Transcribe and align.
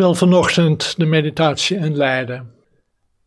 wil 0.00 0.14
vanochtend 0.14 0.96
de 0.96 1.06
meditatie 1.06 1.76
inleiden 1.76 2.54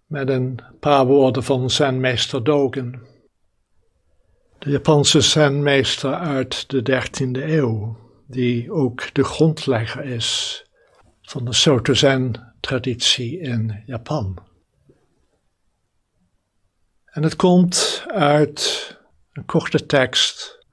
met 0.05 0.29
een 0.29 0.59
paar 0.79 1.05
woorden 1.05 1.43
van 1.43 1.69
zenmeester 1.69 2.43
Dogen. 2.43 3.01
De 4.60 4.69
Japanse 4.69 5.21
zenmeester 5.21 6.13
uit 6.13 6.70
de 6.70 6.81
13e 6.81 7.44
eeuw, 7.44 7.97
die 8.28 8.71
ook 8.71 9.13
de 9.13 9.23
grondlegger 9.23 10.04
is 10.04 10.62
van 11.22 11.46
de 11.46 11.54
Soto 11.54 11.94
Zen 11.94 12.54
traditie 12.59 13.40
in 13.40 13.83
Japan. 13.85 14.37
En 17.05 17.23
het 17.23 17.35
komt 17.35 18.05
uit 18.08 18.90
een 19.34 19.45
korte 19.45 19.85
tekst, 19.85 20.66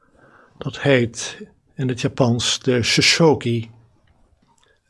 dat 0.59 0.80
heet 0.80 1.46
in 1.75 1.89
het 1.89 2.01
Japans 2.01 2.59
de 2.59 2.82
Shishogi. 2.82 3.71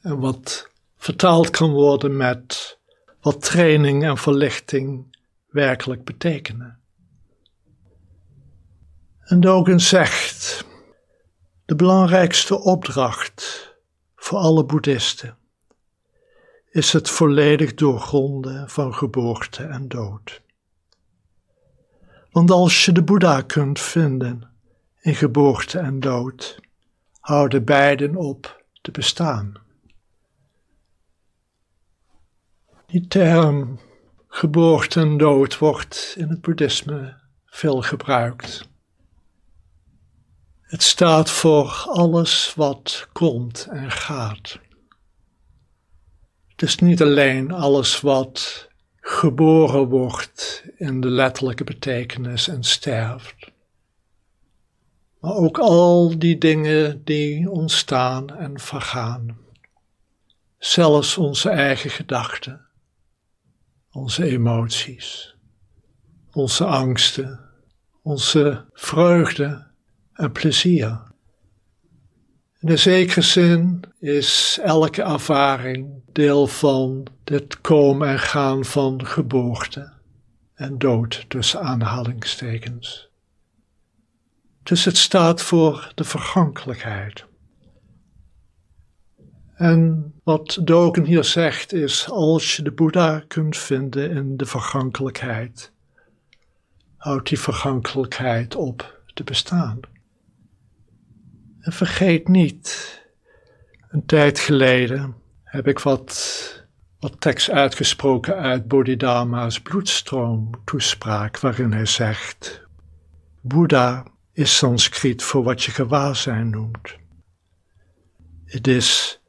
En 0.01 0.19
wat 0.19 0.70
vertaald 1.01 1.51
kan 1.51 1.71
worden 1.71 2.17
met 2.17 2.79
wat 3.21 3.43
training 3.43 4.05
en 4.05 4.17
verlichting 4.17 5.17
werkelijk 5.49 6.05
betekenen. 6.05 6.79
En 9.21 9.41
Dogen 9.41 9.81
zegt, 9.81 10.65
de 11.65 11.75
belangrijkste 11.75 12.61
opdracht 12.61 13.69
voor 14.17 14.39
alle 14.39 14.65
boeddhisten 14.65 15.37
is 16.71 16.93
het 16.93 17.11
volledig 17.11 17.75
doorgronden 17.75 18.71
van 18.71 18.95
geboorte 18.95 19.63
en 19.63 19.89
dood. 19.89 20.43
Want 22.31 22.51
als 22.51 22.85
je 22.85 22.93
de 22.93 23.03
Boeddha 23.03 23.41
kunt 23.41 23.81
vinden 23.81 24.51
in 25.01 25.15
geboorte 25.15 25.79
en 25.79 26.01
dood, 26.01 26.59
houden 27.21 27.65
beiden 27.65 28.17
op 28.17 28.65
te 28.81 28.91
bestaan. 28.91 29.69
Die 32.91 33.07
term 33.07 33.79
geboorte 34.29 35.01
en 35.01 35.17
dood 35.17 35.59
wordt 35.59 36.15
in 36.17 36.29
het 36.29 36.41
boeddhisme 36.41 37.15
veel 37.47 37.83
gebruikt. 37.83 38.69
Het 40.61 40.83
staat 40.83 41.31
voor 41.31 41.85
alles 41.87 42.55
wat 42.55 43.09
komt 43.13 43.67
en 43.71 43.91
gaat. 43.91 44.59
Het 46.49 46.63
is 46.63 46.77
niet 46.77 47.03
alleen 47.03 47.53
alles 47.53 48.01
wat 48.01 48.69
geboren 48.97 49.89
wordt 49.89 50.65
in 50.77 51.01
de 51.01 51.11
letterlijke 51.11 51.65
betekenis 51.65 52.49
en 52.49 52.65
sterft, 52.65 53.51
maar 55.21 55.35
ook 55.35 55.59
al 55.59 56.19
die 56.19 56.39
dingen 56.39 57.05
die 57.05 57.51
ontstaan 57.51 58.37
en 58.37 58.61
vergaan. 58.61 59.39
Zelfs 60.59 61.19
onze 61.19 61.51
eigen 61.51 61.91
gedachten, 61.91 62.69
onze 63.93 64.25
emoties, 64.25 65.37
onze 66.33 66.65
angsten, 66.65 67.41
onze 68.03 68.65
vreugde 68.73 69.67
en 70.13 70.33
plezier. 70.33 71.03
In 72.59 72.69
een 72.69 72.79
zekere 72.79 73.23
zin 73.23 73.83
is 73.99 74.59
elke 74.63 75.03
ervaring 75.03 76.03
deel 76.13 76.47
van 76.47 77.07
dit 77.25 77.61
komen 77.61 78.09
en 78.09 78.19
gaan 78.19 78.65
van 78.65 79.07
geboorte 79.07 79.93
en 80.55 80.79
dood 80.79 81.25
tussen 81.29 81.61
aanhalingstekens. 81.61 83.09
Dus 84.63 84.85
het 84.85 84.97
staat 84.97 85.43
voor 85.43 85.93
de 85.95 86.05
vergankelijkheid. 86.05 87.29
En 89.61 90.15
wat 90.25 90.59
Dogen 90.63 91.05
hier 91.05 91.25
zegt 91.25 91.73
is, 91.73 92.09
als 92.11 92.57
je 92.57 92.63
de 92.63 92.73
Boeddha 92.73 93.25
kunt 93.29 93.57
vinden 93.57 94.11
in 94.11 94.37
de 94.37 94.47
vergankelijkheid, 94.47 95.73
houdt 96.97 97.29
die 97.29 97.39
vergankelijkheid 97.39 98.55
op 98.55 99.01
te 99.15 99.25
bestaan. 99.25 99.81
En 101.61 101.73
vergeet 101.73 102.29
niet, 102.29 103.01
een 103.89 104.07
tijd 104.07 104.39
geleden 104.39 105.15
heb 105.45 105.69
ik 105.69 105.79
wat, 105.79 106.67
wat 106.99 107.21
tekst 107.21 107.51
uitgesproken 107.51 108.37
uit 108.37 108.69
Bodhidharma's 108.69 109.61
bloedstroom 109.61 110.51
toespraak, 110.65 111.39
waarin 111.39 111.73
hij 111.73 111.87
zegt: 111.87 112.63
Boeddha 113.41 114.05
is 114.33 114.57
Sanskriet 114.57 115.23
voor 115.23 115.43
wat 115.43 115.63
je 115.63 115.71
gewaarzijn 115.71 116.51
noemt. 116.51 116.97
Het 118.45 118.67
is 118.67 119.20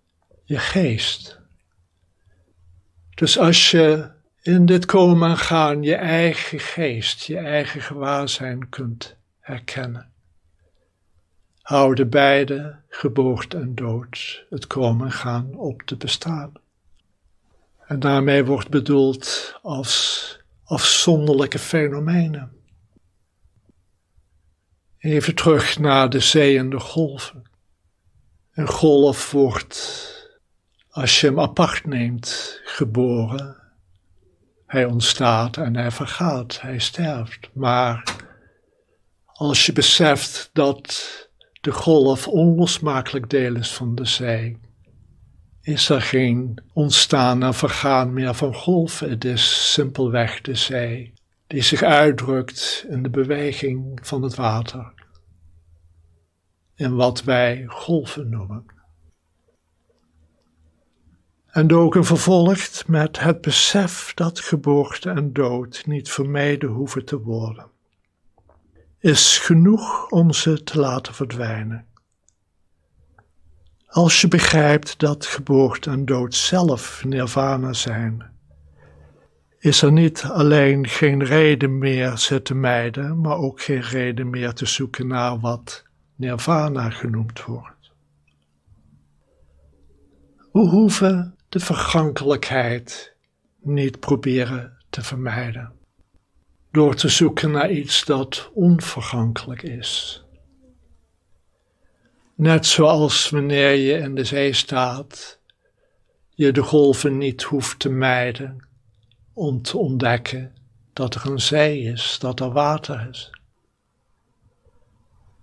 je 0.52 0.60
geest. 0.60 1.40
Dus 3.16 3.38
als 3.38 3.72
je 3.72 4.10
in 4.42 4.66
dit 4.66 4.86
komen 4.86 5.30
en 5.30 5.38
gaan 5.38 5.84
je 5.84 5.96
eigen 5.96 6.60
geest, 6.60 7.24
je 7.24 7.38
eigen 7.38 7.82
gewaarzijn 7.82 8.70
kunt 8.70 9.18
herkennen, 9.40 10.12
houden 11.62 12.10
beide, 12.10 12.80
geboorte 12.90 13.58
en 13.58 13.76
dood, 13.76 14.46
het 14.50 14.68
komen 14.68 15.06
en 15.06 15.12
gaan 15.12 15.54
op 15.54 15.82
te 15.82 15.98
bestaan. 15.98 16.52
En 17.88 18.00
daarmee 18.00 18.46
wordt 18.46 18.70
bedoeld 18.70 19.56
als 19.62 20.40
afzonderlijke 20.64 21.60
fenomenen. 21.60 22.52
Even 24.98 25.36
terug 25.36 25.80
naar 25.80 26.10
de 26.10 26.20
zee 26.20 26.58
en 26.58 26.70
de 26.70 26.80
golven. 26.80 27.44
Een 28.54 28.68
golf 28.68 29.32
wordt, 29.32 30.11
als 30.92 31.22
je 31.22 31.28
hem 31.28 31.40
apart 31.40 31.86
neemt, 31.86 32.60
geboren. 32.64 33.56
Hij 34.66 34.86
ontstaat 34.86 35.58
en 35.58 35.76
hij 35.76 35.92
vergaat, 35.92 36.62
hij 36.62 36.80
sterft. 36.80 37.50
Maar 37.54 38.16
als 39.26 39.66
je 39.66 39.74
beseft 39.74 40.50
dat 40.54 41.30
de 41.62 41.72
golf 41.72 42.28
onlosmakelijk 42.28 43.30
deel 43.30 43.56
is 43.56 43.74
van 43.74 43.96
de 43.96 44.06
zee, 44.06 44.58
is 45.62 45.90
er 45.90 46.02
geen 46.02 46.64
ontstaan 46.74 47.44
en 47.44 47.54
vergaan 47.54 48.14
meer 48.14 48.34
van 48.34 48.56
golven. 48.56 49.10
Het 49.10 49.26
is 49.26 49.74
simpelweg 49.74 50.42
de 50.42 50.56
zee 50.56 51.14
die 51.48 51.62
zich 51.62 51.84
uitdrukt 51.84 52.86
in 52.90 53.04
de 53.04 53.10
beweging 53.10 54.00
van 54.02 54.22
het 54.22 54.36
water. 54.36 54.94
In 56.76 56.96
wat 56.96 57.24
wij 57.24 57.64
golven 57.68 58.30
noemen. 58.30 58.66
En 61.52 61.68
Doken 61.68 62.06
vervolgt 62.06 62.88
met 62.88 63.20
het 63.20 63.42
besef 63.42 64.14
dat 64.14 64.40
geboorte 64.40 65.10
en 65.10 65.34
dood 65.34 65.84
niet 65.86 66.10
vermeden 66.10 66.70
hoeven 66.70 67.06
te 67.06 67.20
worden 67.20 67.72
is 69.02 69.38
genoeg 69.38 70.10
om 70.10 70.34
ze 70.34 70.64
te 70.64 70.80
laten 70.80 71.14
verdwijnen. 71.14 71.86
Als 73.86 74.22
je 74.22 74.28
begrijpt 74.28 75.00
dat 75.00 75.26
geboorte 75.26 75.90
en 75.90 76.06
dood 76.06 76.36
zelf 76.36 77.04
nirvana 77.06 77.74
zijn, 77.74 78.30
is 79.60 79.82
er 79.82 79.92
niet 79.92 80.24
alleen 80.24 80.88
geen 80.88 81.24
reden 81.24 81.78
meer 81.78 82.18
ze 82.18 82.42
te 82.42 82.54
mijden, 82.54 83.22
maar 83.22 83.38
ook 83.38 83.62
geen 83.62 83.82
reden 83.82 84.30
meer 84.30 84.54
te 84.54 84.66
zoeken 84.66 85.08
naar 85.08 85.40
wat 85.40 85.84
nirvana 86.16 86.90
genoemd 86.90 87.46
wordt. 87.46 87.92
We 90.52 90.60
hoeven 90.60 91.36
de 91.52 91.60
vergankelijkheid 91.60 93.16
niet 93.60 94.00
proberen 94.00 94.78
te 94.90 95.02
vermijden 95.02 95.74
door 96.72 96.96
te 96.96 97.10
zoeken 97.10 97.52
naar 97.52 97.72
iets 97.72 98.06
dat 98.06 98.50
onvergankelijk 98.54 99.62
is. 99.62 100.24
Net 102.36 102.66
zoals 102.66 103.30
wanneer 103.30 103.72
je 103.72 103.98
in 103.98 104.16
de 104.16 104.24
zee 104.24 104.54
staat, 104.54 105.40
je 106.30 106.52
de 106.52 106.64
golven 106.64 107.18
niet 107.18 107.44
hoeft 107.44 107.80
te 107.80 107.90
mijden 107.90 108.68
om 109.34 109.62
te 109.62 109.78
ontdekken 109.78 110.54
dat 110.94 111.16
er 111.16 111.26
een 111.26 111.42
zee 111.42 111.82
is, 111.82 112.18
dat 112.20 112.40
er 112.40 112.52
water 112.52 113.08
is. 113.10 113.30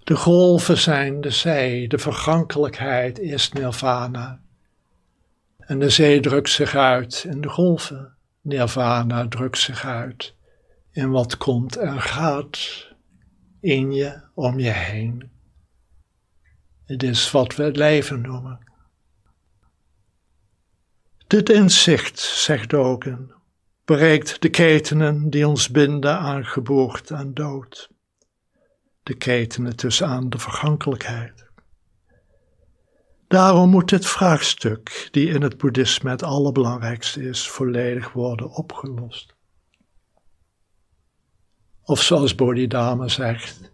De 0.04 0.16
golven 0.16 0.78
zijn 0.78 1.20
de 1.20 1.30
zee, 1.30 1.88
de 1.88 1.98
vergankelijkheid 1.98 3.18
is 3.18 3.52
nirvana. 3.52 4.40
En 5.68 5.78
de 5.78 5.90
zee 5.90 6.20
drukt 6.20 6.50
zich 6.50 6.74
uit 6.74 7.24
in 7.28 7.40
de 7.40 7.48
golven. 7.48 8.16
Nirvana 8.40 9.28
drukt 9.28 9.58
zich 9.58 9.84
uit 9.84 10.34
in 10.90 11.10
wat 11.10 11.36
komt 11.36 11.76
en 11.76 12.00
gaat 12.00 12.86
in 13.60 13.92
je, 13.92 14.20
om 14.34 14.58
je 14.58 14.70
heen. 14.70 15.30
Het 16.84 17.02
is 17.02 17.30
wat 17.30 17.56
we 17.56 17.62
het 17.62 17.76
leven 17.76 18.20
noemen. 18.20 18.58
Dit 21.26 21.50
inzicht, 21.50 22.18
zegt 22.18 22.70
Dogen, 22.70 23.32
breekt 23.84 24.42
de 24.42 24.48
ketenen 24.48 25.30
die 25.30 25.48
ons 25.48 25.70
binden 25.70 26.18
aan 26.18 26.46
geboorte 26.46 27.14
en 27.14 27.34
dood. 27.34 27.90
De 29.02 29.14
ketenen 29.14 29.76
tussen 29.76 30.06
aan 30.06 30.30
de 30.30 30.38
vergankelijkheid. 30.38 31.47
Daarom 33.28 33.70
moet 33.70 33.88
dit 33.88 34.06
vraagstuk, 34.06 35.08
die 35.10 35.28
in 35.28 35.42
het 35.42 35.56
boeddhisme 35.58 36.10
het 36.10 36.22
allerbelangrijkste 36.22 37.22
is, 37.22 37.48
volledig 37.48 38.12
worden 38.12 38.50
opgelost. 38.50 39.34
Of 41.82 42.02
zoals 42.02 42.34
Bodhidharma 42.34 43.08
zegt, 43.08 43.72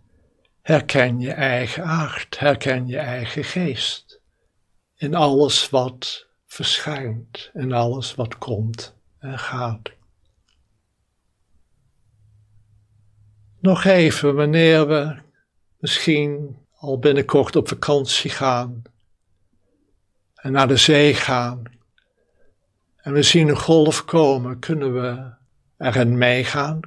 herken 0.61 1.21
je 1.21 1.33
eigen 1.33 1.85
aard, 1.85 2.39
herken 2.39 2.87
je 2.87 2.99
eigen 2.99 3.45
geest 3.45 4.21
in 4.97 5.15
alles 5.15 5.71
wat 5.71 6.27
verschijnt, 6.47 7.51
in 7.53 7.73
alles 7.73 8.15
wat 8.15 8.39
komt 8.39 8.95
en 9.19 9.39
gaat. 9.39 9.91
Nog 13.61 13.85
even, 13.85 14.35
wanneer 14.35 14.89
we 14.89 15.17
misschien 15.79 16.59
al 16.73 16.99
binnenkort 16.99 17.57
op 17.57 17.69
vakantie 17.69 18.31
gaan 18.31 18.83
en 20.45 20.53
naar 20.53 20.69
de 20.69 20.77
zee 20.77 21.15
gaan 21.15 21.63
en 22.97 23.13
we 23.13 23.23
zien 23.23 23.49
een 23.49 23.57
golf 23.57 24.05
komen, 24.05 24.59
kunnen 24.59 24.95
we 24.95 25.33
erin 25.79 26.19
meegaan 26.19 26.81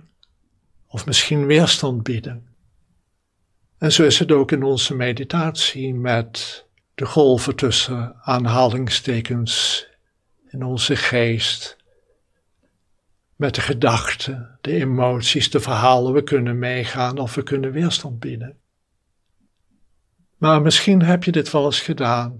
of 0.87 1.05
misschien 1.05 1.45
weerstand 1.45 2.03
bieden. 2.03 2.47
En 3.77 3.91
zo 3.91 4.03
is 4.03 4.19
het 4.19 4.31
ook 4.31 4.51
in 4.51 4.63
onze 4.63 4.95
meditatie 4.95 5.93
met 5.93 6.65
de 6.95 7.05
golven 7.05 7.55
tussen 7.55 8.15
aanhalingstekens 8.21 9.85
in 10.49 10.63
onze 10.63 10.95
geest, 10.95 11.77
met 13.35 13.55
de 13.55 13.61
gedachten, 13.61 14.57
de 14.61 14.71
emoties, 14.71 15.49
de 15.49 15.59
verhalen. 15.59 16.13
We 16.13 16.23
kunnen 16.23 16.59
meegaan 16.59 17.17
of 17.17 17.35
we 17.35 17.43
kunnen 17.43 17.71
weerstand 17.71 18.19
bieden. 18.19 18.57
Maar 20.37 20.61
misschien 20.61 21.01
heb 21.01 21.23
je 21.23 21.31
dit 21.31 21.51
wel 21.51 21.65
eens 21.65 21.81
gedaan 21.81 22.37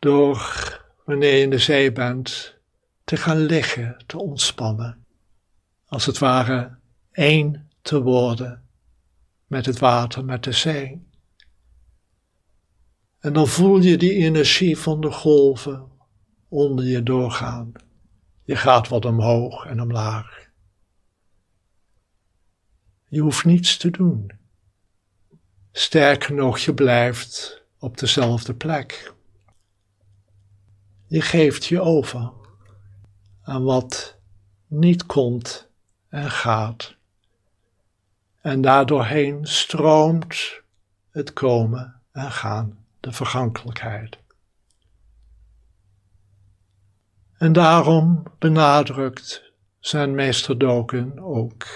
door, 0.00 0.80
wanneer 1.04 1.34
je 1.34 1.42
in 1.42 1.50
de 1.50 1.58
zee 1.58 1.92
bent, 1.92 2.54
te 3.04 3.16
gaan 3.16 3.38
liggen, 3.38 4.04
te 4.06 4.18
ontspannen. 4.18 5.04
Als 5.86 6.06
het 6.06 6.18
ware 6.18 6.78
één 7.12 7.70
te 7.82 8.02
worden 8.02 8.68
met 9.46 9.66
het 9.66 9.78
water, 9.78 10.24
met 10.24 10.44
de 10.44 10.52
zee. 10.52 11.08
En 13.18 13.32
dan 13.32 13.48
voel 13.48 13.78
je 13.78 13.96
die 13.96 14.14
energie 14.14 14.78
van 14.78 15.00
de 15.00 15.10
golven 15.10 15.88
onder 16.48 16.84
je 16.84 17.02
doorgaan. 17.02 17.72
Je 18.44 18.56
gaat 18.56 18.88
wat 18.88 19.04
omhoog 19.04 19.66
en 19.66 19.80
omlaag. 19.80 20.48
Je 23.08 23.20
hoeft 23.20 23.44
niets 23.44 23.76
te 23.76 23.90
doen. 23.90 24.30
Sterker 25.72 26.34
nog, 26.34 26.58
je 26.58 26.74
blijft 26.74 27.62
op 27.78 27.98
dezelfde 27.98 28.54
plek. 28.54 29.12
Je 31.10 31.20
geeft 31.20 31.64
je 31.64 31.80
over 31.80 32.32
aan 33.42 33.64
wat 33.64 34.18
niet 34.66 35.06
komt 35.06 35.68
en 36.08 36.30
gaat. 36.30 36.94
En 38.40 38.60
daardoorheen 38.60 39.46
stroomt 39.46 40.60
het 41.10 41.32
komen 41.32 42.00
en 42.12 42.32
gaan, 42.32 42.84
de 43.00 43.12
vergankelijkheid. 43.12 44.18
En 47.38 47.52
daarom 47.52 48.22
benadrukt 48.38 49.52
zijn 49.78 50.14
meester 50.14 50.58
Doken 50.58 51.18
ook 51.18 51.66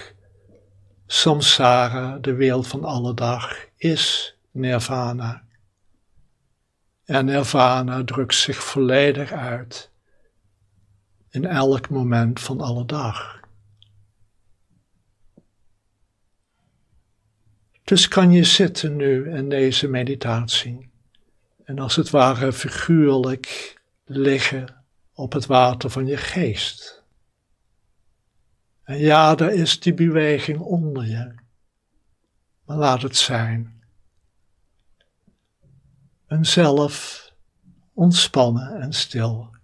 samsara, 1.05 2.17
de 2.17 2.33
wereld 2.33 2.67
van 2.67 2.83
alle 2.83 3.13
dag, 3.13 3.65
is 3.77 4.35
nirvana. 4.51 5.44
En 7.05 7.25
nirvana 7.25 8.03
drukt 8.03 8.35
zich 8.35 8.63
volledig 8.63 9.31
uit 9.31 9.91
in 11.29 11.45
elk 11.45 11.89
moment 11.89 12.39
van 12.39 12.61
alle 12.61 12.85
dag. 12.85 13.39
Dus 17.83 18.07
kan 18.07 18.31
je 18.31 18.43
zitten 18.43 18.95
nu 18.95 19.29
in 19.29 19.49
deze 19.49 19.87
meditatie 19.87 20.89
en 21.63 21.79
als 21.79 21.95
het 21.95 22.09
ware 22.09 22.53
figuurlijk 22.53 23.79
liggen 24.05 24.83
op 25.13 25.33
het 25.33 25.45
water 25.45 25.89
van 25.89 26.05
je 26.05 26.17
geest. 26.17 27.03
En 28.83 28.97
ja, 28.97 29.37
er 29.37 29.51
is 29.51 29.79
die 29.79 29.93
beweging 29.93 30.59
onder 30.59 31.05
je, 31.05 31.35
maar 32.65 32.77
laat 32.77 33.01
het 33.01 33.15
zijn. 33.15 33.83
Zelf 36.41 37.23
ontspannen 37.93 38.81
en 38.81 38.93
stil. 38.93 39.55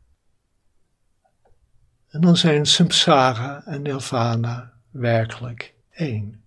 En 2.08 2.22
dan 2.22 2.38
zijn 2.38 2.66
samsara 2.66 3.66
en 3.66 3.82
nirvana 3.82 4.74
werkelijk 4.90 5.76
één. 5.90 6.44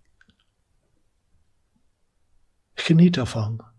Geniet 2.74 3.16
ervan. 3.16 3.73